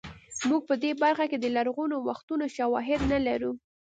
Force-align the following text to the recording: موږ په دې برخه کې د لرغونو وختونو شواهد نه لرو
موږ 0.49 0.61
په 0.69 0.75
دې 0.83 0.91
برخه 1.01 1.25
کې 1.31 1.37
د 1.39 1.45
لرغونو 1.55 1.95
وختونو 2.07 2.45
شواهد 2.57 3.01
نه 3.11 3.19
لرو 3.27 3.51